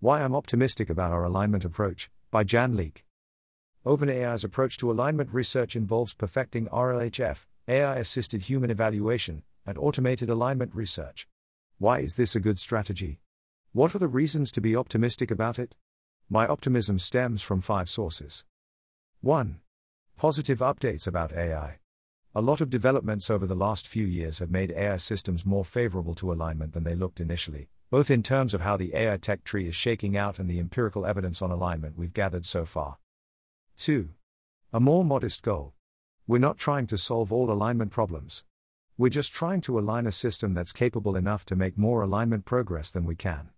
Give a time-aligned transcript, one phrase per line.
[0.00, 3.02] Why I'm Optimistic About Our Alignment Approach, by Jan Leike.
[3.84, 10.72] OpenAI's approach to alignment research involves perfecting RLHF, AI assisted human evaluation, and automated alignment
[10.72, 11.26] research.
[11.78, 13.18] Why is this a good strategy?
[13.72, 15.74] What are the reasons to be optimistic about it?
[16.30, 18.44] My optimism stems from five sources.
[19.22, 19.58] 1.
[20.16, 21.80] Positive updates about AI.
[22.36, 26.14] A lot of developments over the last few years have made AI systems more favorable
[26.14, 29.66] to alignment than they looked initially, both in terms of how the AI tech tree
[29.66, 32.98] is shaking out and the empirical evidence on alignment we've gathered so far.
[33.78, 34.10] 2.
[34.72, 35.72] A more modest goal.
[36.26, 38.44] We're not trying to solve all alignment problems.
[38.98, 42.90] We're just trying to align a system that's capable enough to make more alignment progress
[42.90, 43.50] than we can.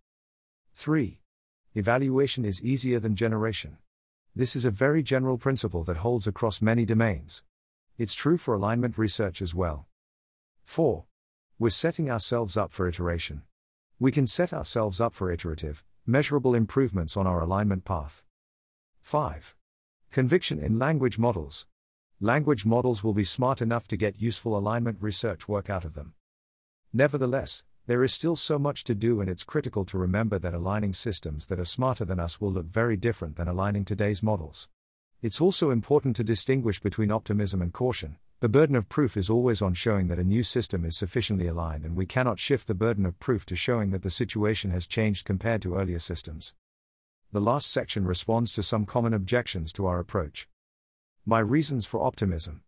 [0.75, 1.21] 3.
[1.75, 3.79] Evaluation is easier than generation.
[4.37, 7.43] This is a very general principle that holds across many domains.
[7.99, 9.89] It's true for alignment research as well.
[10.63, 11.05] 4.
[11.59, 13.43] We're setting ourselves up for iteration.
[14.03, 18.23] We can set ourselves up for iterative, measurable improvements on our alignment path.
[19.03, 19.55] 5.
[20.11, 21.67] Conviction in language models.
[22.19, 26.15] Language models will be smart enough to get useful alignment research work out of them.
[26.95, 30.95] Nevertheless, there is still so much to do, and it's critical to remember that aligning
[30.95, 34.71] systems that are smarter than us will look very different than aligning today's models.
[35.21, 39.61] It's also important to distinguish between optimism and caution, the burden of proof is always
[39.61, 43.05] on showing that a new system is sufficiently aligned, and we cannot shift the burden
[43.05, 46.55] of proof to showing that the situation has changed compared to earlier systems.
[47.33, 50.49] The last section responds to some common objections to our approach.
[51.27, 52.63] My reasons for optimism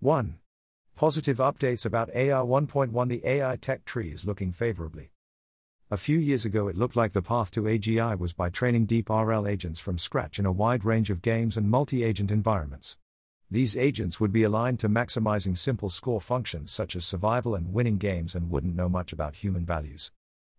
[0.00, 0.38] 1.
[0.96, 5.12] Positive updates about AI 1.1 The AI tech tree is looking favorably.
[5.90, 9.08] A few years ago, it looked like the path to AGI was by training deep
[9.08, 12.98] RL agents from scratch in a wide range of games and multi agent environments.
[13.52, 17.98] These agents would be aligned to maximizing simple score functions such as survival and winning
[17.98, 20.12] games and wouldn't know much about human values.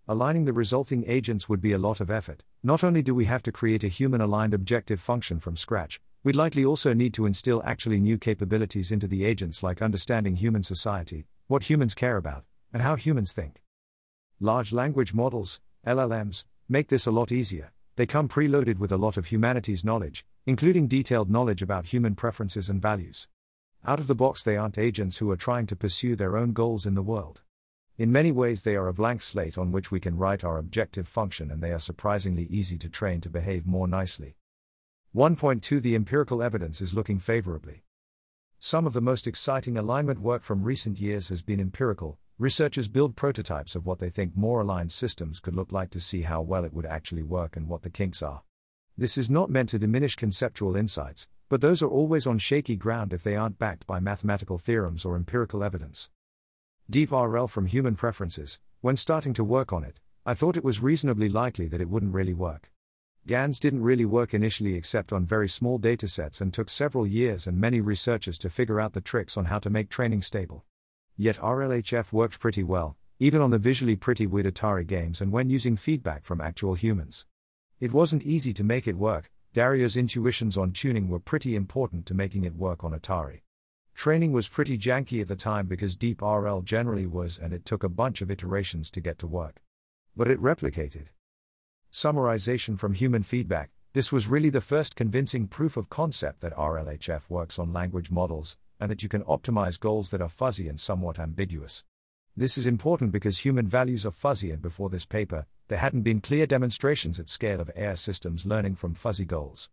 [0.09, 2.43] Aligning the resulting agents would be a lot of effort.
[2.61, 6.35] Not only do we have to create a human aligned objective function from scratch, we'd
[6.35, 11.27] likely also need to instill actually new capabilities into the agents like understanding human society,
[11.47, 12.43] what humans care about,
[12.73, 13.61] and how humans think.
[14.41, 17.71] Large language models, LLMs, make this a lot easier.
[18.01, 22.67] They come preloaded with a lot of humanities knowledge, including detailed knowledge about human preferences
[22.67, 23.27] and values.
[23.85, 26.87] Out of the box, they aren't agents who are trying to pursue their own goals
[26.87, 27.43] in the world.
[27.99, 31.07] In many ways, they are a blank slate on which we can write our objective
[31.07, 34.35] function, and they are surprisingly easy to train to behave more nicely.
[35.15, 37.83] 1.2 The empirical evidence is looking favorably.
[38.57, 42.17] Some of the most exciting alignment work from recent years has been empirical.
[42.41, 46.23] Researchers build prototypes of what they think more aligned systems could look like to see
[46.23, 48.41] how well it would actually work and what the kinks are.
[48.97, 53.13] This is not meant to diminish conceptual insights, but those are always on shaky ground
[53.13, 56.09] if they aren't backed by mathematical theorems or empirical evidence.
[56.89, 60.81] Deep RL from human preferences, when starting to work on it, I thought it was
[60.81, 62.71] reasonably likely that it wouldn't really work.
[63.27, 67.59] GANs didn't really work initially except on very small datasets and took several years and
[67.59, 70.65] many researchers to figure out the tricks on how to make training stable.
[71.21, 75.51] Yet RLHF worked pretty well, even on the visually pretty weird Atari games and when
[75.51, 77.27] using feedback from actual humans.
[77.79, 82.15] It wasn't easy to make it work, Dario's intuitions on tuning were pretty important to
[82.15, 83.41] making it work on Atari.
[83.93, 87.83] Training was pretty janky at the time because Deep RL generally was, and it took
[87.83, 89.61] a bunch of iterations to get to work.
[90.17, 91.09] But it replicated.
[91.93, 97.29] Summarization from human feedback this was really the first convincing proof of concept that RLHF
[97.29, 101.19] works on language models, and that you can optimize goals that are fuzzy and somewhat
[101.19, 101.85] ambiguous.
[102.35, 106.19] This is important because human values are fuzzy, and before this paper, there hadn't been
[106.19, 109.69] clear demonstrations at scale of AI systems learning from fuzzy goals.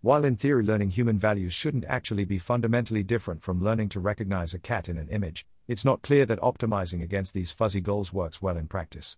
[0.00, 4.54] While in theory learning human values shouldn't actually be fundamentally different from learning to recognize
[4.54, 8.40] a cat in an image, it's not clear that optimizing against these fuzzy goals works
[8.40, 9.16] well in practice.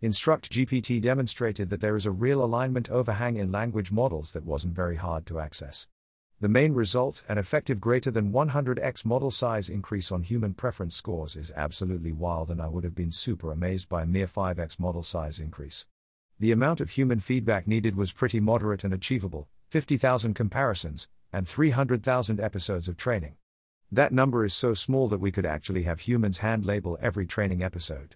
[0.00, 4.74] Instruct GPT demonstrated that there is a real alignment overhang in language models that wasn't
[4.74, 5.88] very hard to access.
[6.40, 11.34] The main result, an effective greater than 100x model size increase on human preference scores,
[11.34, 15.02] is absolutely wild, and I would have been super amazed by a mere 5x model
[15.02, 15.84] size increase.
[16.38, 22.38] The amount of human feedback needed was pretty moderate and achievable 50,000 comparisons, and 300,000
[22.38, 23.34] episodes of training.
[23.90, 27.64] That number is so small that we could actually have humans hand label every training
[27.64, 28.14] episode.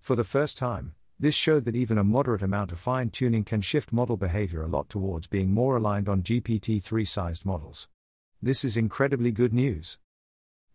[0.00, 3.60] For the first time, this showed that even a moderate amount of fine tuning can
[3.60, 7.88] shift model behavior a lot towards being more aligned on GPT 3 sized models.
[8.40, 9.98] This is incredibly good news.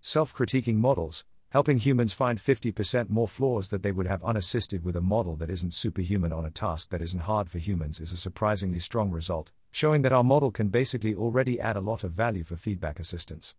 [0.02, 4.98] Self critiquing models, helping humans find 50% more flaws that they would have unassisted with
[4.98, 8.18] a model that isn't superhuman on a task that isn't hard for humans is a
[8.18, 12.44] surprisingly strong result, showing that our model can basically already add a lot of value
[12.44, 13.56] for feedback assistance.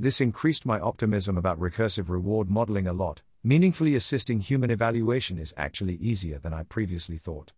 [0.00, 5.52] This increased my optimism about recursive reward modeling a lot, meaningfully assisting human evaluation is
[5.58, 7.52] actually easier than I previously thought.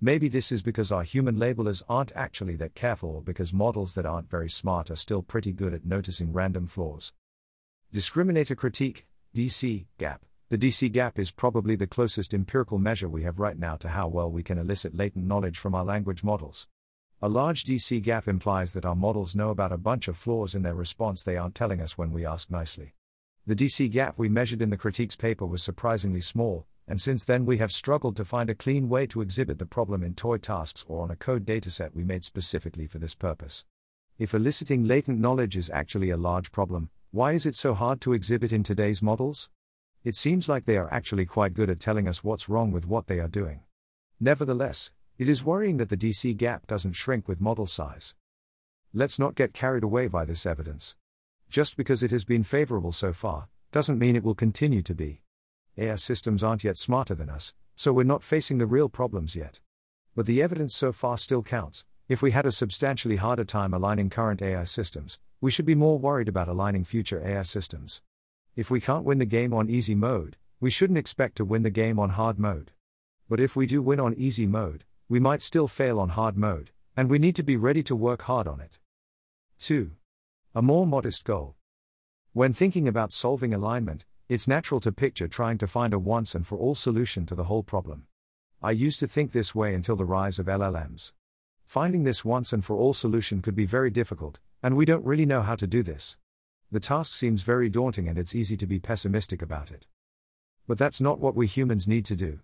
[0.00, 4.04] Maybe this is because our human labelers aren't actually that careful or because models that
[4.04, 7.12] aren't very smart are still pretty good at noticing random flaws.
[7.94, 10.24] Discriminator critique, DC, gap.
[10.50, 14.08] The DC gap is probably the closest empirical measure we have right now to how
[14.08, 16.66] well we can elicit latent knowledge from our language models.
[17.22, 20.62] A large DC gap implies that our models know about a bunch of flaws in
[20.62, 22.94] their response they aren't telling us when we ask nicely.
[23.48, 27.46] The DC gap we measured in the critiques paper was surprisingly small, and since then
[27.46, 30.84] we have struggled to find a clean way to exhibit the problem in toy tasks
[30.86, 33.64] or on a code dataset we made specifically for this purpose.
[34.18, 38.12] If eliciting latent knowledge is actually a large problem, why is it so hard to
[38.12, 39.48] exhibit in today's models?
[40.04, 43.06] It seems like they are actually quite good at telling us what's wrong with what
[43.06, 43.62] they are doing.
[44.20, 48.14] Nevertheless, it is worrying that the DC gap doesn't shrink with model size.
[48.92, 50.96] Let's not get carried away by this evidence.
[51.50, 55.22] Just because it has been favorable so far, doesn't mean it will continue to be.
[55.78, 59.60] AI systems aren't yet smarter than us, so we're not facing the real problems yet.
[60.14, 61.86] But the evidence so far still counts.
[62.06, 65.98] If we had a substantially harder time aligning current AI systems, we should be more
[65.98, 68.02] worried about aligning future AI systems.
[68.56, 71.70] If we can't win the game on easy mode, we shouldn't expect to win the
[71.70, 72.72] game on hard mode.
[73.28, 76.72] But if we do win on easy mode, we might still fail on hard mode,
[76.96, 78.78] and we need to be ready to work hard on it.
[79.60, 79.92] 2.
[80.54, 81.56] A more modest goal.
[82.32, 86.46] When thinking about solving alignment, it's natural to picture trying to find a once and
[86.46, 88.06] for all solution to the whole problem.
[88.62, 91.12] I used to think this way until the rise of LLMs.
[91.66, 95.26] Finding this once and for all solution could be very difficult, and we don't really
[95.26, 96.16] know how to do this.
[96.72, 99.86] The task seems very daunting and it's easy to be pessimistic about it.
[100.66, 102.40] But that's not what we humans need to do.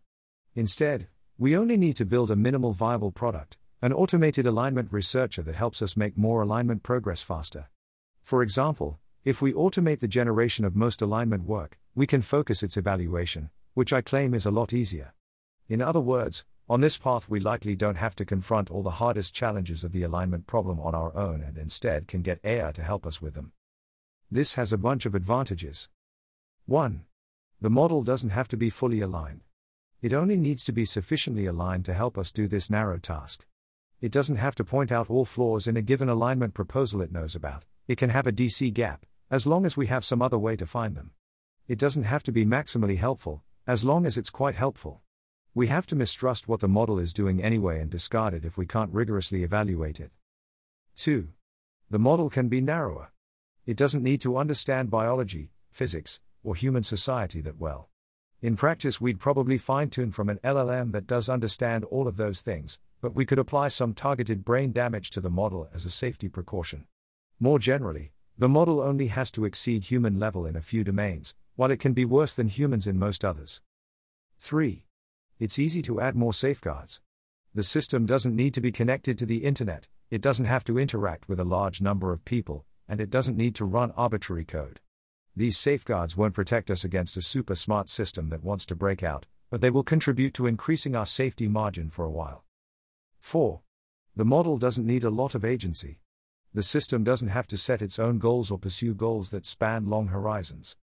[0.54, 1.08] Instead,
[1.38, 5.80] we only need to build a minimal viable product, an automated alignment researcher that helps
[5.80, 7.68] us make more alignment progress faster.
[8.24, 12.78] For example, if we automate the generation of most alignment work, we can focus its
[12.78, 15.12] evaluation, which I claim is a lot easier.
[15.68, 19.34] In other words, on this path, we likely don't have to confront all the hardest
[19.34, 23.06] challenges of the alignment problem on our own and instead can get AI to help
[23.06, 23.52] us with them.
[24.30, 25.90] This has a bunch of advantages.
[26.64, 27.04] 1.
[27.60, 29.42] The model doesn't have to be fully aligned.
[30.00, 33.44] It only needs to be sufficiently aligned to help us do this narrow task.
[34.00, 37.34] It doesn't have to point out all flaws in a given alignment proposal it knows
[37.34, 40.56] about, it can have a DC gap, as long as we have some other way
[40.56, 41.12] to find them.
[41.68, 45.02] It doesn't have to be maximally helpful, as long as it's quite helpful.
[45.54, 48.66] We have to mistrust what the model is doing anyway and discard it if we
[48.66, 50.10] can't rigorously evaluate it.
[50.96, 51.28] 2.
[51.90, 53.12] The model can be narrower.
[53.66, 57.88] It doesn't need to understand biology, physics, or human society that well.
[58.42, 62.42] In practice, we'd probably fine tune from an LLM that does understand all of those
[62.42, 66.28] things, but we could apply some targeted brain damage to the model as a safety
[66.28, 66.86] precaution.
[67.40, 71.70] More generally, the model only has to exceed human level in a few domains, while
[71.70, 73.60] it can be worse than humans in most others.
[74.38, 74.86] 3.
[75.38, 77.00] It's easy to add more safeguards.
[77.54, 81.28] The system doesn't need to be connected to the internet, it doesn't have to interact
[81.28, 84.80] with a large number of people, and it doesn't need to run arbitrary code.
[85.36, 89.26] These safeguards won't protect us against a super smart system that wants to break out,
[89.50, 92.44] but they will contribute to increasing our safety margin for a while.
[93.20, 93.60] 4.
[94.16, 95.98] The model doesn't need a lot of agency.
[96.54, 100.06] The system doesn't have to set its own goals or pursue goals that span long
[100.06, 100.76] horizons.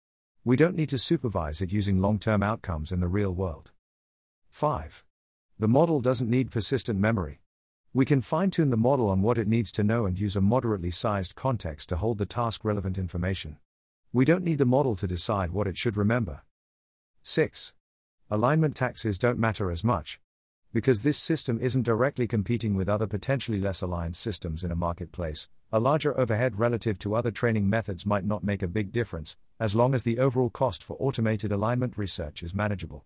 [0.45, 3.71] We don't need to supervise it using long term outcomes in the real world.
[4.51, 5.05] 5.
[5.61, 7.41] The model doesn't need persistent memory.
[7.95, 10.41] We can fine tune the model on what it needs to know and use a
[10.41, 13.59] moderately sized context to hold the task relevant information.
[14.13, 16.43] We don't need the model to decide what it should remember.
[17.23, 17.75] 6.
[18.29, 20.21] Alignment taxes don't matter as much.
[20.73, 25.49] Because this system isn't directly competing with other potentially less aligned systems in a marketplace,
[25.73, 29.75] a larger overhead relative to other training methods might not make a big difference, as
[29.75, 33.05] long as the overall cost for automated alignment research is manageable.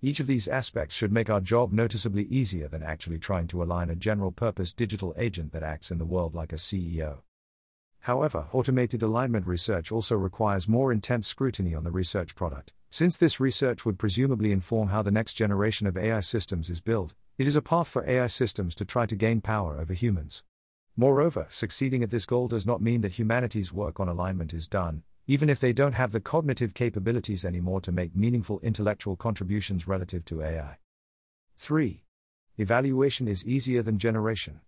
[0.00, 3.90] Each of these aspects should make our job noticeably easier than actually trying to align
[3.90, 7.18] a general purpose digital agent that acts in the world like a CEO.
[8.00, 12.72] However, automated alignment research also requires more intense scrutiny on the research product.
[12.90, 17.14] Since this research would presumably inform how the next generation of AI systems is built,
[17.36, 20.44] it is a path for AI systems to try to gain power over humans.
[20.96, 25.02] Moreover, succeeding at this goal does not mean that humanity's work on alignment is done,
[25.26, 30.24] even if they don't have the cognitive capabilities anymore to make meaningful intellectual contributions relative
[30.24, 30.78] to AI.
[31.58, 32.02] 3.
[32.56, 34.60] Evaluation is easier than generation.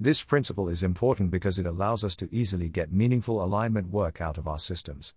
[0.00, 4.38] This principle is important because it allows us to easily get meaningful alignment work out
[4.38, 5.14] of our systems.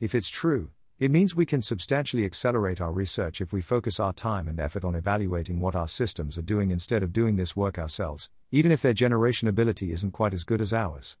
[0.00, 4.12] If it's true, it means we can substantially accelerate our research if we focus our
[4.12, 7.78] time and effort on evaluating what our systems are doing instead of doing this work
[7.78, 11.16] ourselves, even if their generation ability isn't quite as good as ours.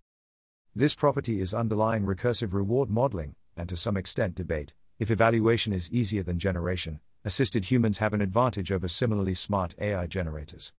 [0.74, 5.92] This property is underlying recursive reward modeling, and to some extent debate, if evaluation is
[5.92, 10.72] easier than generation, assisted humans have an advantage over similarly smart AI generators.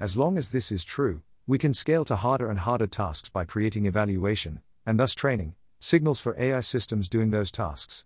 [0.00, 3.42] As long as this is true, we can scale to harder and harder tasks by
[3.42, 8.04] creating evaluation, and thus training, signals for AI systems doing those tasks.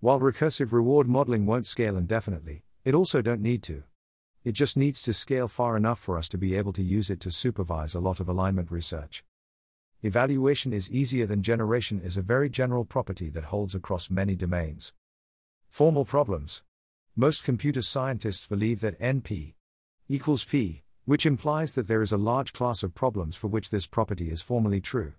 [0.00, 3.84] While recursive reward modeling won't scale indefinitely, it also don't need to.
[4.44, 7.18] It just needs to scale far enough for us to be able to use it
[7.20, 9.24] to supervise a lot of alignment research.
[10.02, 14.92] Evaluation is easier than generation is a very general property that holds across many domains.
[15.70, 16.62] Formal problems.
[17.16, 19.54] Most computer scientists believe that NP
[20.10, 23.86] equals P, which implies that there is a large class of problems for which this
[23.86, 25.14] property is formally true.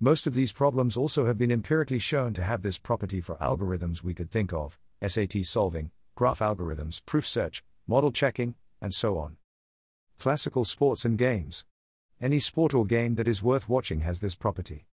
[0.00, 4.02] Most of these problems also have been empirically shown to have this property for algorithms
[4.02, 9.36] we could think of SAT solving, graph algorithms, proof search, model checking, and so on.
[10.18, 11.64] Classical sports and games.
[12.20, 14.86] Any sport or game that is worth watching has this property.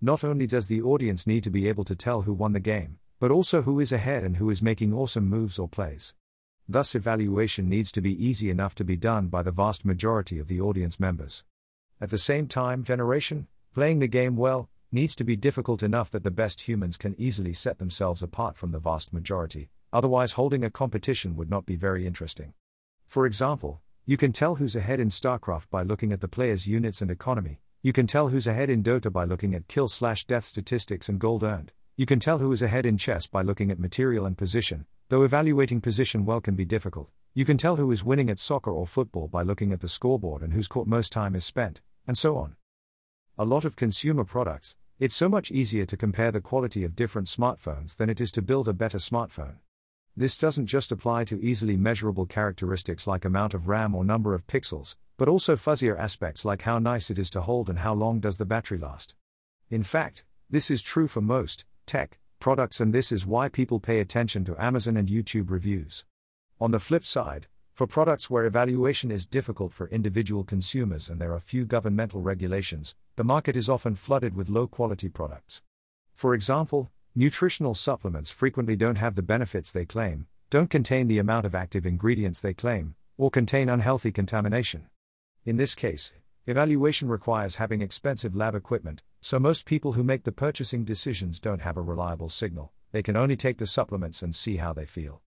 [0.00, 2.98] Not only does the audience need to be able to tell who won the game,
[3.20, 6.14] but also who is ahead and who is making awesome moves or plays.
[6.72, 10.48] Thus, evaluation needs to be easy enough to be done by the vast majority of
[10.48, 11.44] the audience members.
[12.00, 16.24] At the same time, generation, playing the game well, needs to be difficult enough that
[16.24, 20.70] the best humans can easily set themselves apart from the vast majority, otherwise, holding a
[20.70, 22.54] competition would not be very interesting.
[23.06, 27.02] For example, you can tell who's ahead in StarCraft by looking at the player's units
[27.02, 30.44] and economy, you can tell who's ahead in Dota by looking at kill slash death
[30.44, 31.72] statistics and gold earned.
[31.98, 35.24] You can tell who is ahead in chess by looking at material and position, though
[35.24, 37.10] evaluating position well can be difficult.
[37.34, 40.40] You can tell who is winning at soccer or football by looking at the scoreboard
[40.40, 42.56] and whose court most time is spent, and so on.
[43.36, 47.28] A lot of consumer products, it's so much easier to compare the quality of different
[47.28, 49.56] smartphones than it is to build a better smartphone.
[50.16, 54.46] This doesn't just apply to easily measurable characteristics like amount of RAM or number of
[54.46, 58.18] pixels, but also fuzzier aspects like how nice it is to hold and how long
[58.18, 59.14] does the battery last.
[59.68, 64.00] In fact, this is true for most, tech, products, and this is why people pay
[64.00, 66.04] attention to Amazon and YouTube reviews.
[66.60, 71.32] On the flip side, for products where evaluation is difficult for individual consumers and there
[71.32, 75.62] are few governmental regulations, the market is often flooded with low quality products.
[76.14, 81.46] For example, nutritional supplements frequently don't have the benefits they claim, don't contain the amount
[81.46, 84.88] of active ingredients they claim, or contain unhealthy contamination.
[85.44, 86.12] In this case,
[86.44, 91.62] Evaluation requires having expensive lab equipment, so most people who make the purchasing decisions don't
[91.62, 95.22] have a reliable signal, they can only take the supplements and see how they feel.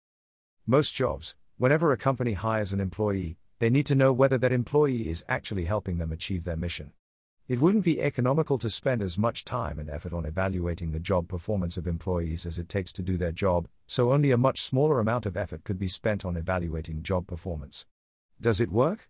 [0.68, 5.08] Most jobs, whenever a company hires an employee, they need to know whether that employee
[5.08, 6.92] is actually helping them achieve their mission.
[7.48, 11.26] It wouldn't be economical to spend as much time and effort on evaluating the job
[11.26, 15.00] performance of employees as it takes to do their job, so only a much smaller
[15.00, 17.84] amount of effort could be spent on evaluating job performance.
[18.40, 19.08] Does it work?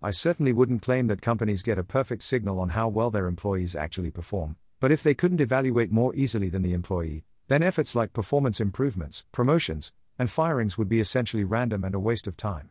[0.00, 3.74] I certainly wouldn't claim that companies get a perfect signal on how well their employees
[3.74, 8.12] actually perform, but if they couldn't evaluate more easily than the employee, then efforts like
[8.12, 12.70] performance improvements, promotions, and firings would be essentially random and a waste of time.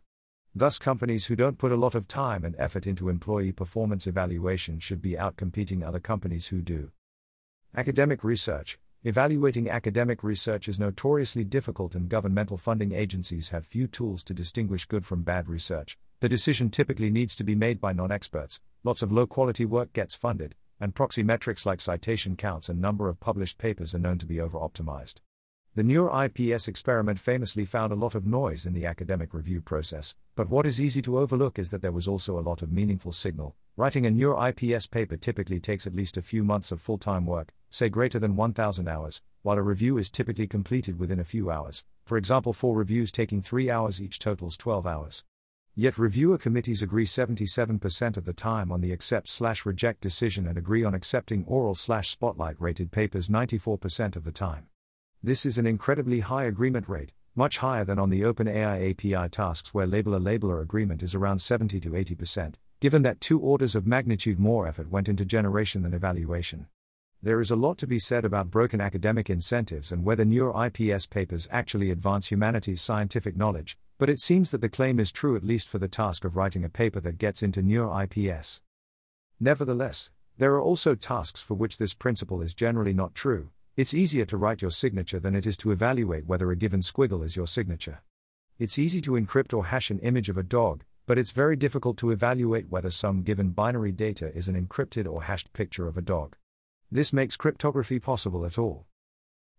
[0.55, 4.79] Thus, companies who don't put a lot of time and effort into employee performance evaluation
[4.79, 6.91] should be outcompeting other companies who do.
[7.75, 14.21] Academic research Evaluating academic research is notoriously difficult, and governmental funding agencies have few tools
[14.21, 15.97] to distinguish good from bad research.
[16.19, 19.93] The decision typically needs to be made by non experts, lots of low quality work
[19.93, 24.17] gets funded, and proxy metrics like citation counts and number of published papers are known
[24.17, 25.21] to be over optimized.
[25.73, 30.15] The Neuro IPS experiment famously found a lot of noise in the academic review process,
[30.35, 33.13] but what is easy to overlook is that there was also a lot of meaningful
[33.13, 33.55] signal.
[33.77, 37.53] Writing a NeurIPS paper typically takes at least a few months of full time work,
[37.69, 41.83] say greater than 1,000 hours, while a review is typically completed within a few hours.
[42.05, 45.23] For example, four reviews taking 3 hours each totals 12 hours.
[45.75, 50.57] Yet reviewer committees agree 77% of the time on the accept slash reject decision and
[50.57, 54.67] agree on accepting oral slash spotlight rated papers 94% of the time.
[55.21, 59.71] This is an incredibly high agreement rate, much higher than on the OpenAI API tasks
[59.71, 64.39] where labeler labeler agreement is around 70 to 80%, given that two orders of magnitude
[64.39, 66.67] more effort went into generation than evaluation.
[67.23, 71.47] There is a lot to be said about broken academic incentives and whether NeurIPS papers
[71.49, 75.67] actually advance humanity's scientific knowledge, but it seems that the claim is true at least
[75.67, 78.61] for the task of writing a paper that gets into NeurIPS.
[79.39, 84.25] Nevertheless, there are also tasks for which this principle is generally not true, it's easier
[84.25, 87.47] to write your signature than it is to evaluate whether a given squiggle is your
[87.47, 88.01] signature.
[88.57, 91.97] It's easy to encrypt or hash an image of a dog, but it's very difficult
[91.97, 96.01] to evaluate whether some given binary data is an encrypted or hashed picture of a
[96.01, 96.35] dog.
[96.89, 98.85] This makes cryptography possible at all.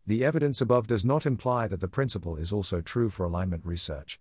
[0.06, 4.18] The evidence above does not imply that the principle is also true for alignment research.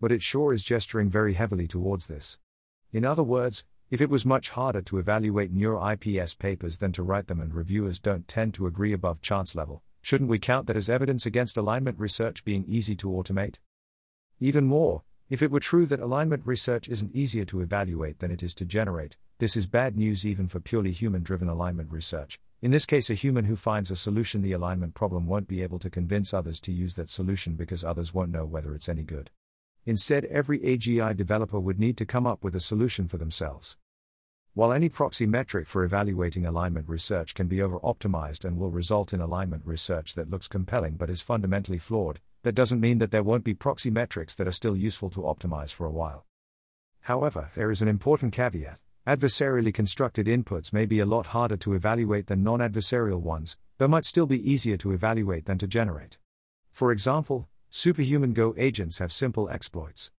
[0.00, 2.38] But it sure is gesturing very heavily towards this.
[2.94, 7.26] In other words, if it was much harder to evaluate NeurIPS papers than to write
[7.26, 10.88] them and reviewers don't tend to agree above chance level, shouldn't we count that as
[10.88, 13.56] evidence against alignment research being easy to automate?
[14.40, 18.42] Even more, if it were true that alignment research isn't easier to evaluate than it
[18.42, 22.40] is to generate, this is bad news even for purely human driven alignment research.
[22.66, 25.78] In this case, a human who finds a solution the alignment problem won't be able
[25.78, 29.30] to convince others to use that solution because others won't know whether it's any good.
[29.84, 33.76] Instead, every AGI developer would need to come up with a solution for themselves.
[34.54, 39.12] While any proxy metric for evaluating alignment research can be over optimized and will result
[39.12, 43.22] in alignment research that looks compelling but is fundamentally flawed, that doesn't mean that there
[43.22, 46.26] won't be proxy metrics that are still useful to optimize for a while.
[47.02, 48.80] However, there is an important caveat.
[49.06, 53.88] Adversarially constructed inputs may be a lot harder to evaluate than non adversarial ones, but
[53.88, 56.18] might still be easier to evaluate than to generate.
[56.72, 60.10] For example, Superhuman Go agents have simple exploits.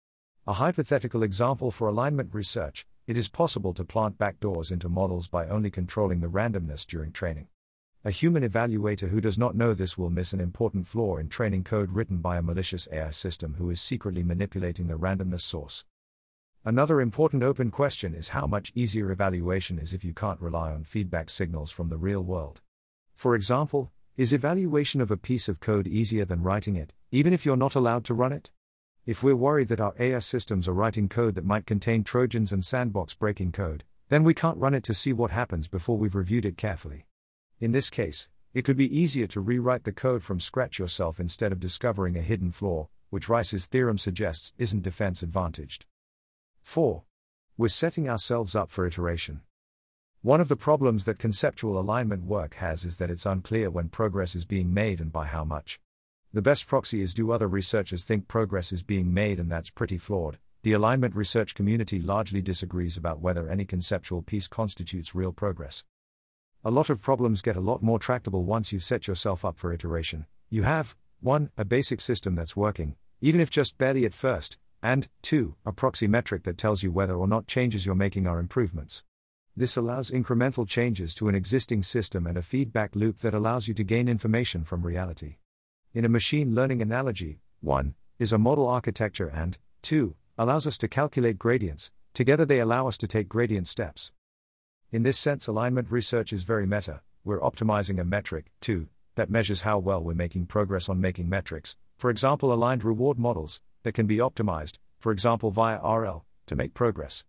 [0.46, 5.48] A hypothetical example for alignment research it is possible to plant backdoors into models by
[5.48, 7.48] only controlling the randomness during training.
[8.04, 11.64] A human evaluator who does not know this will miss an important flaw in training
[11.64, 15.84] code written by a malicious AI system who is secretly manipulating the randomness source.
[16.66, 20.82] Another important open question is how much easier evaluation is if you can't rely on
[20.82, 22.60] feedback signals from the real world.
[23.14, 27.46] For example, is evaluation of a piece of code easier than writing it, even if
[27.46, 28.50] you're not allowed to run it?
[29.06, 32.64] If we're worried that our AI systems are writing code that might contain Trojans and
[32.64, 36.44] sandbox breaking code, then we can't run it to see what happens before we've reviewed
[36.44, 37.06] it carefully.
[37.60, 41.52] In this case, it could be easier to rewrite the code from scratch yourself instead
[41.52, 45.86] of discovering a hidden flaw, which Rice's theorem suggests isn't defense advantaged.
[46.66, 47.04] 4.
[47.56, 49.42] We're setting ourselves up for iteration.
[50.22, 54.34] One of the problems that conceptual alignment work has is that it's unclear when progress
[54.34, 55.78] is being made and by how much.
[56.32, 59.96] The best proxy is do other researchers think progress is being made, and that's pretty
[59.96, 60.38] flawed.
[60.64, 65.84] The alignment research community largely disagrees about whether any conceptual piece constitutes real progress.
[66.64, 69.72] A lot of problems get a lot more tractable once you've set yourself up for
[69.72, 70.26] iteration.
[70.50, 71.50] You have 1.
[71.56, 75.56] A basic system that's working, even if just barely at first, and 2.
[75.64, 79.04] A proxy metric that tells you whether or not changes you're making are improvements.
[79.56, 83.74] This allows incremental changes to an existing system and a feedback loop that allows you
[83.74, 85.36] to gain information from reality.
[85.94, 90.88] In a machine learning analogy, 1 is a model architecture and 2 allows us to
[90.88, 94.12] calculate gradients, together they allow us to take gradient steps.
[94.92, 97.00] In this sense, alignment research is very meta.
[97.24, 101.76] We're optimizing a metric, 2, that measures how well we're making progress on making metrics,
[101.96, 106.74] for example, aligned reward models, that can be optimized, for example, via RL, to make
[106.74, 107.24] progress.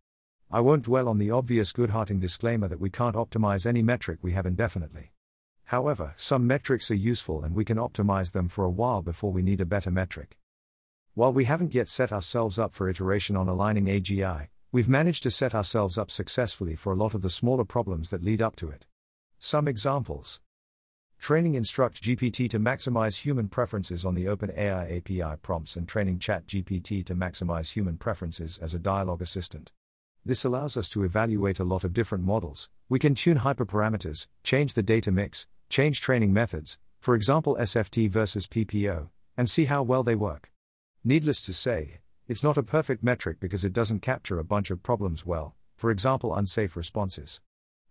[0.49, 4.31] I won't dwell on the obvious Goodharting disclaimer that we can't optimize any metric we
[4.31, 5.11] have indefinitely.
[5.65, 9.43] However, some metrics are useful and we can optimize them for a while before we
[9.43, 10.39] need a better metric.
[11.13, 15.31] While we haven't yet set ourselves up for iteration on aligning AGI, we've managed to
[15.31, 18.69] set ourselves up successfully for a lot of the smaller problems that lead up to
[18.71, 18.87] it.
[19.37, 20.41] Some examples
[21.19, 27.05] Training Instruct GPT to maximize human preferences on the OpenAI API prompts and training ChatGPT
[27.05, 29.73] to maximize human preferences as a dialogue assistant.
[30.23, 32.69] This allows us to evaluate a lot of different models.
[32.87, 38.47] We can tune hyperparameters, change the data mix, change training methods, for example SFT versus
[38.47, 40.51] PPO, and see how well they work.
[41.03, 44.83] Needless to say, it's not a perfect metric because it doesn't capture a bunch of
[44.83, 47.41] problems well, for example, unsafe responses.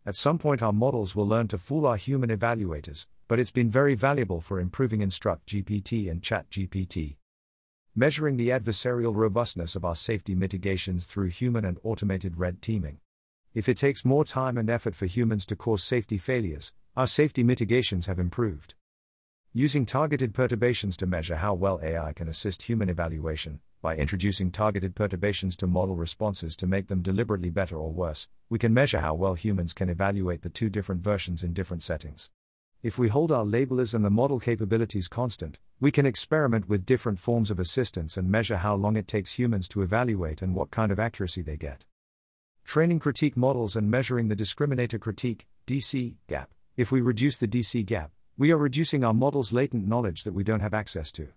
[0.06, 3.70] At some point, our models will learn to fool our human evaluators, but it's been
[3.70, 7.16] very valuable for improving Instruct GPT and Chat GPT
[7.98, 12.98] measuring the adversarial robustness of our safety mitigations through human and automated red teaming.
[13.54, 17.42] If it takes more time and effort for humans to cause safety failures, our safety
[17.42, 18.74] mitigations have improved.
[19.54, 24.94] Using targeted perturbations to measure how well AI can assist human evaluation, by introducing targeted
[24.94, 29.14] perturbations to model responses to make them deliberately better or worse, we can measure how
[29.14, 32.28] well humans can evaluate the two different versions in different settings.
[32.86, 37.18] If we hold our labelers and the model capabilities constant, we can experiment with different
[37.18, 40.92] forms of assistance and measure how long it takes humans to evaluate and what kind
[40.92, 41.84] of accuracy they get.
[42.64, 46.54] Training critique models and measuring the discriminator critique DC gap.
[46.76, 50.44] If we reduce the DC gap, we are reducing our model's latent knowledge that we
[50.44, 51.30] don't have access to.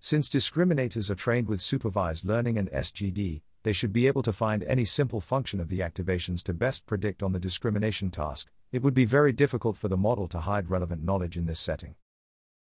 [0.00, 4.64] Since discriminators are trained with supervised learning and SGD, they should be able to find
[4.64, 8.94] any simple function of the activations to best predict on the discrimination task, it would
[8.94, 11.94] be very difficult for the model to hide relevant knowledge in this setting.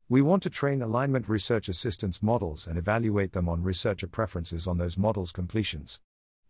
[0.08, 4.78] We want to train alignment research assistance models and evaluate them on researcher preferences on
[4.78, 6.00] those models' completions.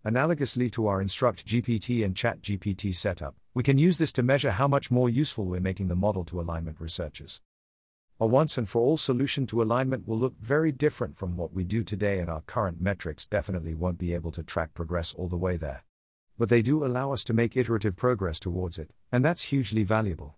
[0.07, 4.53] Analogously to our Instruct GPT and Chat GPT setup, we can use this to measure
[4.53, 7.43] how much more useful we're making the model to alignment researchers.
[8.19, 11.62] A once and for all solution to alignment will look very different from what we
[11.62, 15.37] do today, and our current metrics definitely won't be able to track progress all the
[15.37, 15.85] way there
[16.38, 20.37] but they do allow us to make iterative progress towards it, and that's hugely valuable.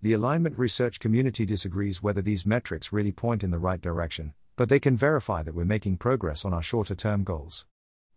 [0.00, 4.68] The alignment research community disagrees whether these metrics really point in the right direction, but
[4.68, 7.66] they can verify that we're making progress on our shorter term goals.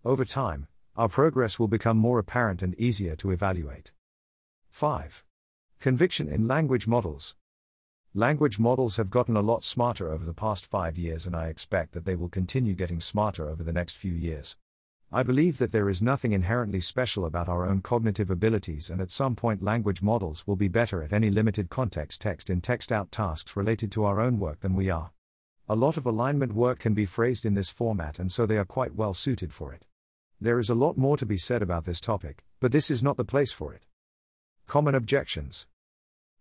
[0.04, 3.92] Over time, our progress will become more apparent and easier to evaluate.
[4.70, 5.24] 5.
[5.80, 7.36] Conviction in language models.
[8.14, 11.92] Language models have gotten a lot smarter over the past five years, and I expect
[11.94, 14.56] that they will continue getting smarter over the next few years.
[15.16, 19.10] I believe that there is nothing inherently special about our own cognitive abilities, and at
[19.10, 23.14] some point, language models will be better at any limited context text in text out
[23.14, 25.12] tasks related to our own work than we are.
[25.70, 28.66] A lot of alignment work can be phrased in this format, and so they are
[28.66, 29.86] quite well suited for it.
[30.42, 33.16] There is a lot more to be said about this topic, but this is not
[33.16, 33.86] the place for it.
[34.68, 35.66] Common objections.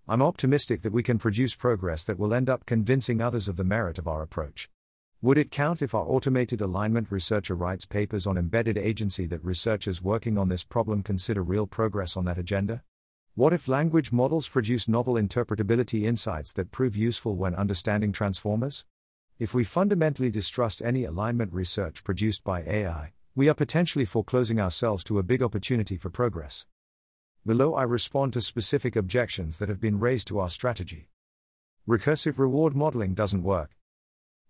[0.09, 3.63] I'm optimistic that we can produce progress that will end up convincing others of the
[3.63, 4.69] merit of our approach.
[5.23, 10.03] Would it count if our automated alignment researcher writes papers on embedded agency that researchers
[10.03, 12.83] working on this problem consider real progress on that agenda?
[13.35, 18.85] What if language models produce novel interpretability insights that prove useful when understanding transformers?
[19.39, 25.03] If we fundamentally distrust any alignment research produced by AI, we are potentially foreclosing ourselves
[25.05, 26.67] to a big opportunity for progress.
[27.45, 31.09] Below, I respond to specific objections that have been raised to our strategy.
[31.89, 33.71] Recursive reward modeling doesn't work.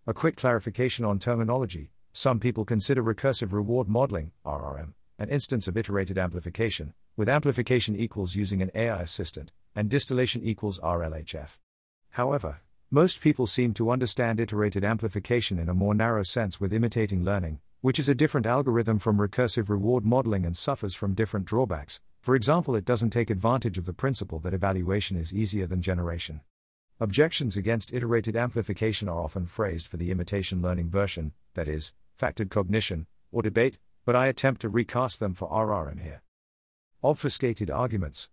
[0.06, 5.78] A quick clarification on terminology some people consider recursive reward modeling, RRM, an instance of
[5.78, 11.56] iterated amplification, with amplification equals using an AI assistant, and distillation equals RLHF.
[12.10, 17.24] However, most people seem to understand iterated amplification in a more narrow sense with imitating
[17.24, 22.02] learning, which is a different algorithm from recursive reward modeling and suffers from different drawbacks,
[22.20, 26.42] for example, it doesn't take advantage of the principle that evaluation is easier than generation.
[27.00, 32.50] Objections against iterated amplification are often phrased for the imitation learning version, that is, factored
[32.50, 36.22] cognition, or debate, but I attempt to recast them for RRM here.
[37.02, 38.30] Obfuscated arguments.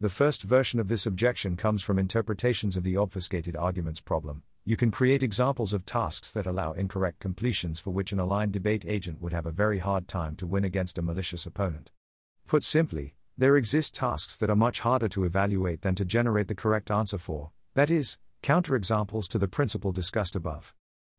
[0.00, 4.42] The first version of this objection comes from interpretations of the obfuscated arguments problem.
[4.64, 8.84] You can create examples of tasks that allow incorrect completions for which an aligned debate
[8.84, 11.92] agent would have a very hard time to win against a malicious opponent.
[12.48, 16.54] Put simply, there exist tasks that are much harder to evaluate than to generate the
[16.56, 20.74] correct answer for, that is, counterexamples to the principle discussed above.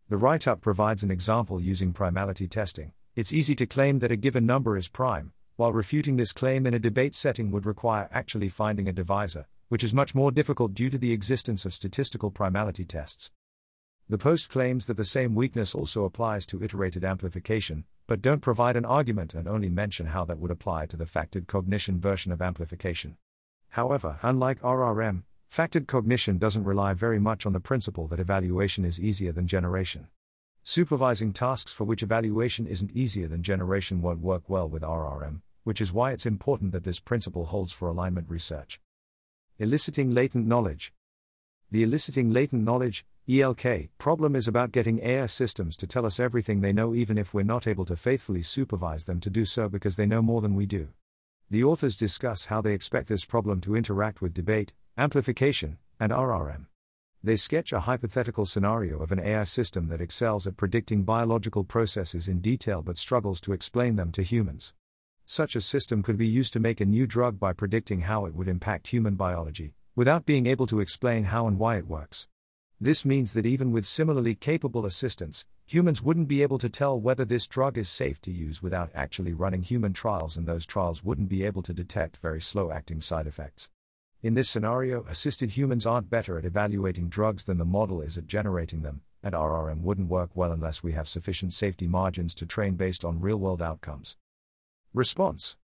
[0.09, 2.93] The write up provides an example using primality testing.
[3.15, 6.73] It's easy to claim that a given number is prime, while refuting this claim in
[6.73, 10.89] a debate setting would require actually finding a divisor, which is much more difficult due
[10.89, 13.31] to the existence of statistical primality tests.
[14.09, 18.75] The post claims that the same weakness also applies to iterated amplification, but don't provide
[18.75, 22.41] an argument and only mention how that would apply to the factored cognition version of
[22.41, 23.17] amplification.
[23.69, 28.99] However, unlike RRM, factored cognition doesn't rely very much on the principle that evaluation is
[28.99, 30.07] easier than generation.
[30.63, 35.81] Supervising tasks for which evaluation isn't easier than generation won't work well with RRM, which
[35.81, 38.79] is why it's important that this principle holds for alignment research.
[39.59, 40.93] Eliciting latent knowledge.
[41.71, 46.61] The eliciting latent knowledge ELK problem is about getting AI systems to tell us everything
[46.61, 49.97] they know even if we're not able to faithfully supervise them to do so because
[49.97, 50.89] they know more than we do.
[51.49, 56.65] The authors discuss how they expect this problem to interact with debate, amplification, and RRM.
[57.23, 62.27] They sketch a hypothetical scenario of an AI system that excels at predicting biological processes
[62.27, 64.73] in detail but struggles to explain them to humans.
[65.25, 68.33] Such a system could be used to make a new drug by predicting how it
[68.33, 72.27] would impact human biology, without being able to explain how and why it works.
[72.79, 77.25] This means that even with similarly capable assistance, humans wouldn't be able to tell whether
[77.25, 81.29] this drug is safe to use without actually running human trials, and those trials wouldn't
[81.29, 83.69] be able to detect very slow acting side effects.
[84.23, 88.27] In this scenario, assisted humans aren't better at evaluating drugs than the model is at
[88.27, 92.75] generating them, and RRM wouldn't work well unless we have sufficient safety margins to train
[92.75, 94.17] based on real world outcomes.
[94.93, 95.57] Response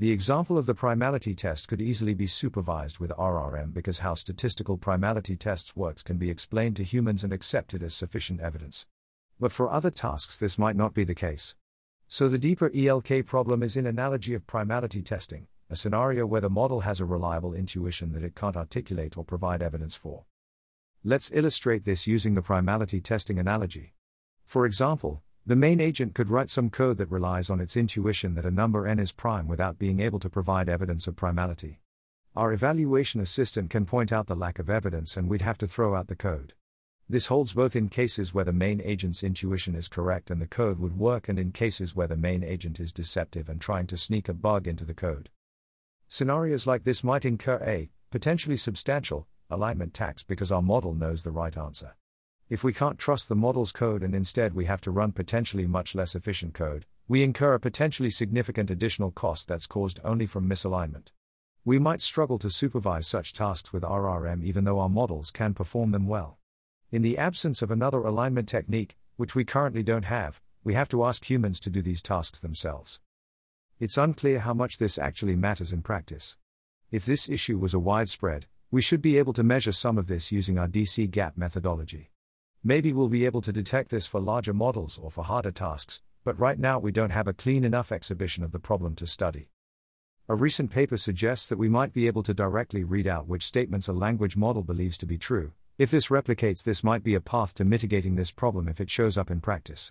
[0.00, 4.78] the example of the primality test could easily be supervised with RRM because how statistical
[4.78, 8.86] primality tests works can be explained to humans and accepted as sufficient evidence.
[9.38, 11.54] But for other tasks this might not be the case.
[12.08, 16.50] So the deeper ELK problem is in analogy of primality testing, a scenario where the
[16.50, 20.24] model has a reliable intuition that it can't articulate or provide evidence for.
[21.04, 23.94] Let's illustrate this using the primality testing analogy.
[24.44, 28.44] For example, the main agent could write some code that relies on its intuition that
[28.44, 31.78] a number n is prime without being able to provide evidence of primality.
[32.34, 35.94] Our evaluation assistant can point out the lack of evidence and we'd have to throw
[35.94, 36.54] out the code.
[37.08, 40.78] This holds both in cases where the main agent's intuition is correct and the code
[40.78, 44.28] would work and in cases where the main agent is deceptive and trying to sneak
[44.28, 45.30] a bug into the code.
[46.12, 51.30] Scenarios like this might incur a, potentially substantial, alignment tax because our model knows the
[51.30, 51.94] right answer.
[52.48, 55.94] If we can't trust the model's code and instead we have to run potentially much
[55.94, 61.12] less efficient code, we incur a potentially significant additional cost that's caused only from misalignment.
[61.64, 65.92] We might struggle to supervise such tasks with RRM even though our models can perform
[65.92, 66.38] them well.
[66.90, 71.04] In the absence of another alignment technique, which we currently don't have, we have to
[71.04, 72.98] ask humans to do these tasks themselves.
[73.80, 76.36] It's unclear how much this actually matters in practice.
[76.90, 80.30] If this issue was a widespread, we should be able to measure some of this
[80.30, 82.10] using our DC gap methodology.
[82.62, 86.38] Maybe we'll be able to detect this for larger models or for harder tasks, but
[86.38, 89.48] right now we don't have a clean enough exhibition of the problem to study.
[90.28, 93.88] A recent paper suggests that we might be able to directly read out which statements
[93.88, 95.54] a language model believes to be true.
[95.78, 99.16] If this replicates, this might be a path to mitigating this problem if it shows
[99.16, 99.90] up in practice.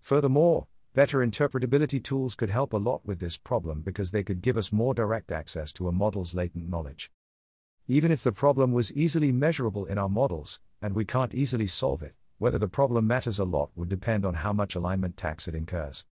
[0.00, 4.56] Furthermore, better interpretability tools could help a lot with this problem because they could give
[4.56, 7.10] us more direct access to a model's latent knowledge.
[7.86, 12.02] Even if the problem was easily measurable in our models, and we can't easily solve
[12.02, 15.54] it, whether the problem matters a lot would depend on how much alignment tax it
[15.54, 16.06] incurs.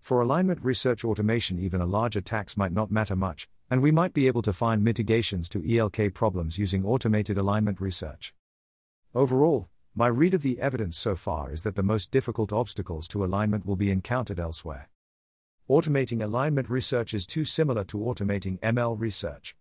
[0.00, 4.14] For alignment research automation, even a larger tax might not matter much, and we might
[4.14, 8.32] be able to find mitigations to ELK problems using automated alignment research.
[9.14, 13.24] Overall, my read of the evidence so far is that the most difficult obstacles to
[13.24, 14.88] alignment will be encountered elsewhere.
[15.68, 19.56] Automating alignment research is too similar to automating ML research.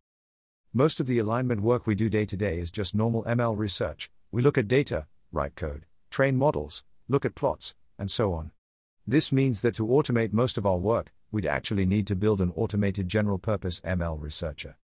[0.72, 4.12] Most of the alignment work we do day to day is just normal ML research.
[4.32, 8.52] We look at data, write code, train models, look at plots, and so on.
[9.08, 12.54] This means that to automate most of our work, we'd actually need to build an
[12.56, 14.78] automated general purpose ML researcher.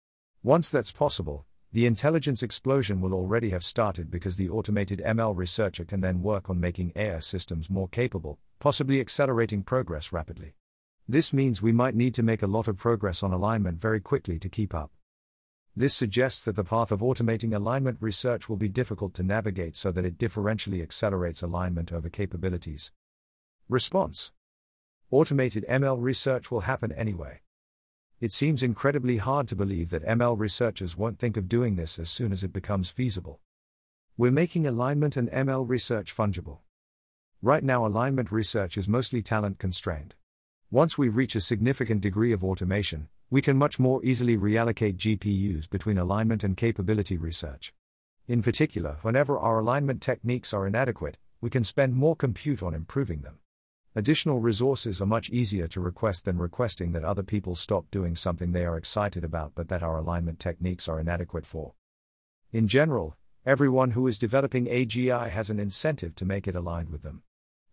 [0.41, 5.83] Once that's possible, the intelligence explosion will already have started because the automated ML researcher
[5.83, 10.53] can then work on making AI systems more capable, possibly accelerating progress rapidly.
[11.09, 14.37] This means we might need to make a lot of progress on alignment very quickly
[14.37, 14.91] to keep up.
[15.75, 19.91] This suggests that the path of automating alignment research will be difficult to navigate so
[19.91, 22.91] that it differentially accelerates alignment over capabilities.
[23.67, 24.31] Response
[25.09, 27.41] Automated ML research will happen anyway.
[28.23, 32.09] It seems incredibly hard to believe that ML researchers won't think of doing this as
[32.09, 33.41] soon as it becomes feasible.
[34.15, 36.59] We're making alignment and ML research fungible.
[37.41, 40.15] Right now, alignment research is mostly talent constrained.
[40.71, 45.69] Once we reach a significant degree of automation, we can much more easily reallocate GPUs
[45.69, 47.73] between alignment and capability research.
[48.29, 53.19] In particular, whenever our alignment techniques are inadequate, we can spend more compute on improving
[53.19, 53.39] them.
[53.95, 58.51] Additional resources are much easier to request than requesting that other people stop doing something
[58.51, 61.73] they are excited about but that our alignment techniques are inadequate for.
[62.51, 67.03] In general, everyone who is developing AGI has an incentive to make it aligned with
[67.03, 67.21] them.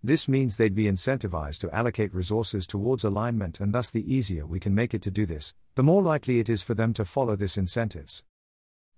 [0.02, 4.60] This means they'd be incentivized to allocate resources towards alignment, and thus, the easier we
[4.60, 7.36] can make it to do this, the more likely it is for them to follow
[7.36, 8.24] this incentives.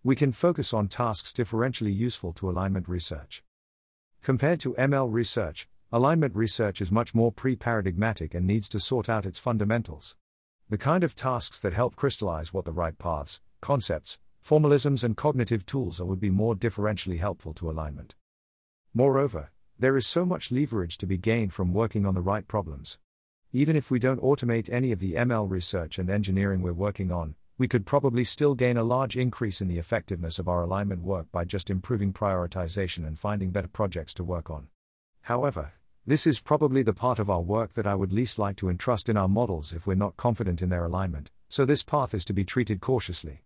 [0.02, 3.44] We can focus on tasks differentially useful to alignment research.
[4.22, 9.10] Compared to ML research, Alignment research is much more pre paradigmatic and needs to sort
[9.10, 10.16] out its fundamentals.
[10.70, 15.66] The kind of tasks that help crystallize what the right paths, concepts, formalisms, and cognitive
[15.66, 18.14] tools are would be more differentially helpful to alignment.
[18.94, 22.98] Moreover, there is so much leverage to be gained from working on the right problems.
[23.52, 27.34] Even if we don't automate any of the ML research and engineering we're working on,
[27.58, 31.30] we could probably still gain a large increase in the effectiveness of our alignment work
[31.30, 34.68] by just improving prioritization and finding better projects to work on.
[35.20, 35.72] However,
[36.04, 39.08] this is probably the part of our work that I would least like to entrust
[39.08, 42.32] in our models if we're not confident in their alignment, so this path is to
[42.32, 43.44] be treated cautiously.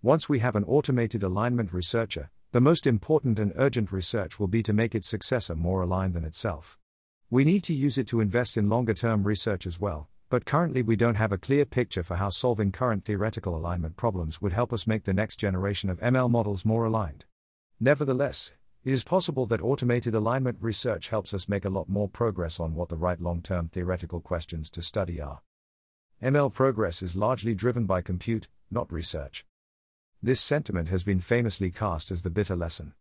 [0.00, 4.62] Once we have an automated alignment researcher, the most important and urgent research will be
[4.62, 6.78] to make its successor more aligned than itself.
[7.28, 10.80] We need to use it to invest in longer term research as well, but currently
[10.80, 14.72] we don't have a clear picture for how solving current theoretical alignment problems would help
[14.72, 17.26] us make the next generation of ML models more aligned.
[17.78, 18.52] Nevertheless,
[18.84, 22.74] it is possible that automated alignment research helps us make a lot more progress on
[22.74, 25.40] what the right long term theoretical questions to study are.
[26.22, 29.46] ML progress is largely driven by compute, not research.
[30.22, 32.92] This sentiment has been famously cast as the bitter lesson.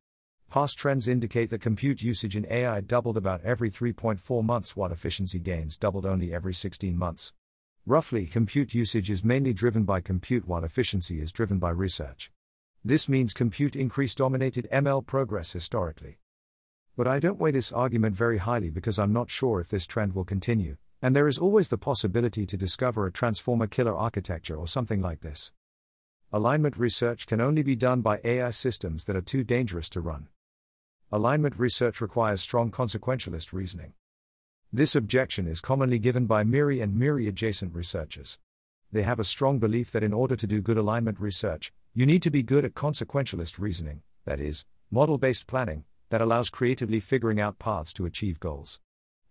[0.50, 5.39] Past trends indicate that compute usage in AI doubled about every 3.4 months while efficiency
[5.39, 7.34] gains doubled only every 16 months.
[7.86, 12.32] Roughly, compute usage is mainly driven by compute while efficiency is driven by research.
[12.86, 16.19] This means compute increase dominated ML progress historically.
[16.98, 20.13] But I don't weigh this argument very highly because I'm not sure if this trend
[20.13, 24.67] will continue, and there is always the possibility to discover a transformer killer architecture or
[24.67, 25.54] something like this.
[26.34, 30.28] Alignment research can only be done by AI systems that are too dangerous to run.
[31.12, 33.93] Alignment research requires strong consequentialist reasoning.
[34.74, 38.39] This objection is commonly given by MIRI and MIRI adjacent researchers.
[38.93, 42.21] They have a strong belief that in order to do good alignment research, you need
[42.21, 47.39] to be good at consequentialist reasoning, that is, model based planning, that allows creatively figuring
[47.39, 48.79] out paths to achieve goals.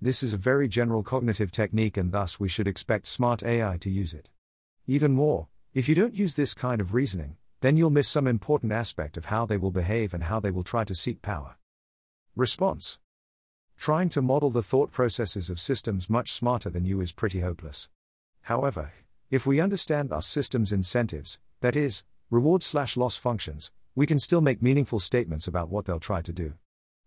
[0.00, 3.88] This is a very general cognitive technique, and thus we should expect smart AI to
[3.88, 4.30] use it.
[4.88, 8.72] Even more, if you don't use this kind of reasoning, then you'll miss some important
[8.72, 11.56] aspect of how they will behave and how they will try to seek power.
[12.34, 12.98] Response
[13.76, 17.88] Trying to model the thought processes of systems much smarter than you is pretty hopeless.
[18.40, 18.90] However,
[19.32, 24.42] if we understand our system's incentives, that is, reward slash loss functions, we can still
[24.42, 26.52] make meaningful statements about what they'll try to do.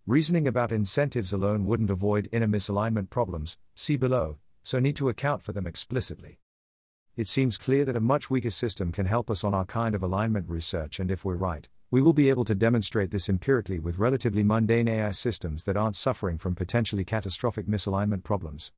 [0.07, 5.43] Reasoning about incentives alone wouldn't avoid inner misalignment problems, see below, so need to account
[5.43, 6.39] for them explicitly.
[7.15, 10.01] It seems clear that a much weaker system can help us on our kind of
[10.01, 13.99] alignment research, and if we're right, we will be able to demonstrate this empirically with
[13.99, 18.71] relatively mundane AI systems that aren't suffering from potentially catastrophic misalignment problems.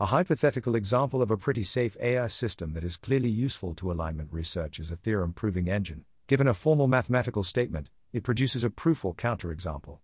[0.00, 4.32] A hypothetical example of a pretty safe AI system that is clearly useful to alignment
[4.32, 6.06] research is a theorem proving engine.
[6.26, 9.98] Given a formal mathematical statement, it produces a proof or counterexample.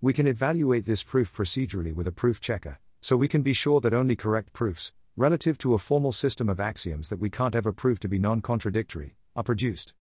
[0.00, 3.80] We can evaluate this proof procedurally with a proof checker, so we can be sure
[3.80, 7.72] that only correct proofs, relative to a formal system of axioms that we can't ever
[7.72, 9.94] prove to be non contradictory, are produced.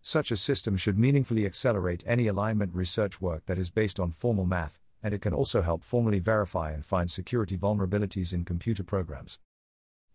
[0.00, 4.46] Such a system should meaningfully accelerate any alignment research work that is based on formal
[4.46, 9.38] math, and it can also help formally verify and find security vulnerabilities in computer programs.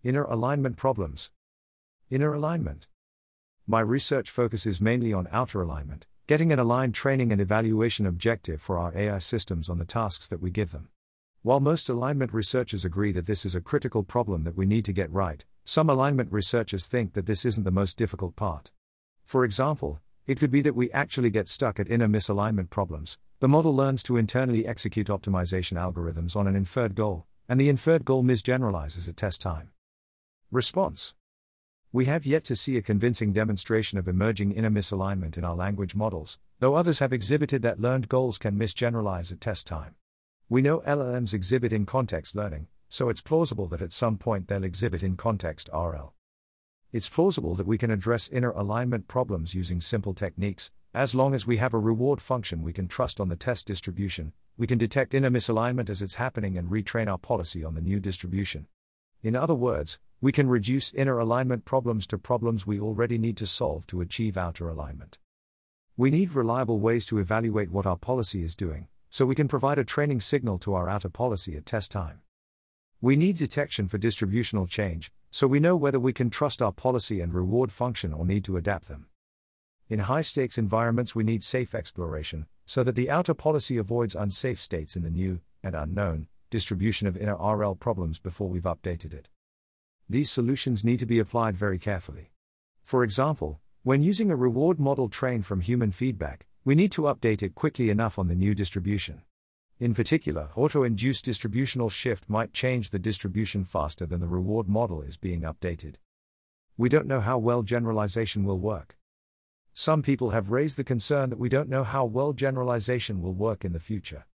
[0.04, 1.32] Inner alignment problems.
[2.10, 2.89] Inner alignment.
[3.65, 8.77] My research focuses mainly on outer alignment, getting an aligned training and evaluation objective for
[8.77, 10.89] our AI systems on the tasks that we give them.
[11.41, 14.91] While most alignment researchers agree that this is a critical problem that we need to
[14.91, 18.73] get right, some alignment researchers think that this isn't the most difficult part.
[19.23, 23.18] For example, it could be that we actually get stuck at inner misalignment problems.
[23.40, 28.06] The model learns to internally execute optimization algorithms on an inferred goal, and the inferred
[28.06, 29.72] goal misgeneralizes at test time.
[30.52, 31.16] Response
[31.92, 35.96] We have yet to see a convincing demonstration of emerging inner misalignment in our language
[35.96, 39.96] models, though others have exhibited that learned goals can misgeneralize at test time.
[40.48, 44.64] We know LLMs exhibit in context learning, so it's plausible that at some point they'll
[44.64, 46.14] exhibit in context RL.
[46.93, 51.47] It's plausible that we can address inner alignment problems using simple techniques, as long as
[51.47, 55.13] we have a reward function we can trust on the test distribution, we can detect
[55.13, 58.67] inner misalignment as it's happening and retrain our policy on the new distribution.
[59.23, 63.47] In other words, we can reduce inner alignment problems to problems we already need to
[63.47, 65.17] solve to achieve outer alignment.
[65.95, 69.80] We need reliable ways to evaluate what our policy is doing, so we can provide
[69.80, 72.19] a training signal to our outer policy at test time.
[72.99, 77.22] We need detection for distributional change, so we know whether we can trust our policy
[77.22, 79.08] and reward function or need to adapt them.
[79.88, 84.60] In high stakes environments, we need safe exploration, so that the outer policy avoids unsafe
[84.60, 89.30] states in the new, and unknown, distribution of inner RL problems before we've updated it.
[90.10, 92.32] These solutions need to be applied very carefully.
[92.84, 97.41] For example, when using a reward model trained from human feedback, we need to update
[97.41, 99.24] it quickly enough on the new distribution.
[99.82, 105.02] In particular, auto induced distributional shift might change the distribution faster than the reward model
[105.02, 105.96] is being updated.
[106.78, 108.96] We don't know how well generalization will work.
[109.74, 113.65] Some people have raised the concern that we don't know how well generalization will work
[113.65, 114.28] in the future.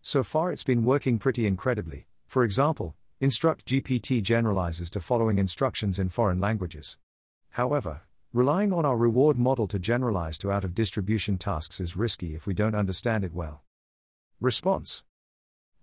[0.00, 2.06] So far, it's been working pretty incredibly.
[2.26, 6.96] For example, Instruct GPT generalizes to following instructions in foreign languages.
[7.50, 8.00] However,
[8.32, 12.46] relying on our reward model to generalize to out of distribution tasks is risky if
[12.46, 13.63] we don't understand it well.
[14.40, 15.04] Response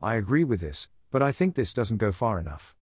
[0.01, 2.75] I agree with this, but I think this doesn't go far enough.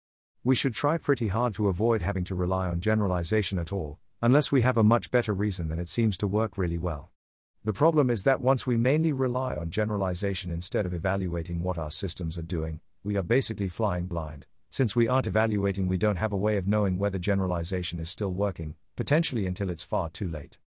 [0.43, 4.51] We should try pretty hard to avoid having to rely on generalization at all, unless
[4.51, 7.11] we have a much better reason than it seems to work really well.
[7.65, 11.91] The problem is that once we mainly rely on generalization instead of evaluating what our
[11.91, 14.45] systems are doing, we are basically flying blind.
[14.69, 18.31] Since we aren't evaluating, we don't have a way of knowing whether generalization is still
[18.31, 20.59] working, potentially until it's far too late.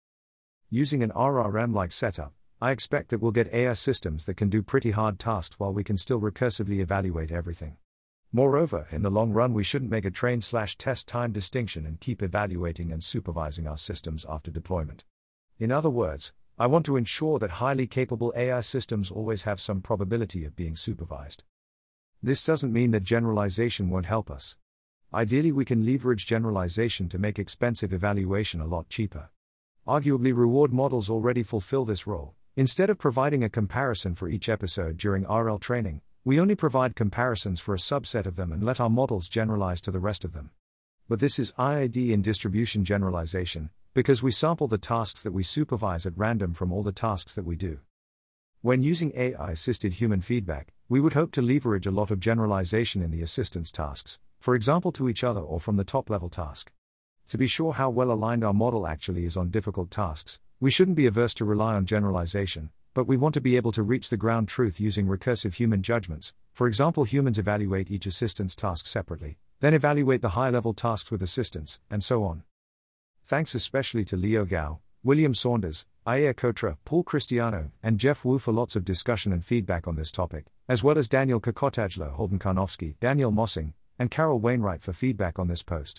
[0.69, 4.63] Using an RRM like setup, I expect that we'll get AI systems that can do
[4.63, 7.79] pretty hard tasks while we can still recursively evaluate everything.
[8.33, 11.99] Moreover, in the long run, we shouldn't make a train slash test time distinction and
[12.01, 15.07] keep evaluating and supervising our systems after deployment.
[15.59, 19.81] In other words, I want to ensure that highly capable AI systems always have some
[19.81, 21.45] probability of being supervised.
[22.23, 24.59] This doesn't mean that generalization won't help us.
[25.15, 29.31] Ideally, we can leverage generalization to make expensive evaluation a lot cheaper.
[29.89, 32.35] Arguably, reward models already fulfill this role.
[32.57, 37.61] Instead of providing a comparison for each episode during RL training, we only provide comparisons
[37.61, 40.51] for a subset of them and let our models generalize to the rest of them.
[41.09, 46.07] But this is IID in distribution generalization, because we sample the tasks that we supervise
[46.07, 47.79] at random from all the tasks that we do.
[48.63, 53.01] When using AI assisted human feedback, we would hope to leverage a lot of generalization
[53.01, 56.73] in the assistance tasks, for example to each other or from the top level task.
[57.29, 60.97] To be sure how well aligned our model actually is on difficult tasks, we shouldn't
[60.97, 64.17] be averse to rely on generalization, but we want to be able to reach the
[64.19, 66.35] ground truth using recursive human judgments.
[66.53, 71.23] For example, humans evaluate each assistance task separately, then evaluate the high level tasks with
[71.23, 72.43] assistance, and so on.
[73.25, 78.53] Thanks especially to Leo Gao, William Saunders, Ajeya Cotra, Paul Christiano, and Jeff Wu for
[78.53, 82.97] lots of discussion and feedback on this topic, as well as Daniel Kokotajlo, Holden Karnofsky,
[83.01, 85.99] Daniel Mossing, and Carroll Wainwright for feedback on this post.